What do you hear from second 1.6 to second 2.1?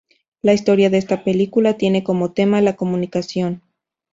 tiene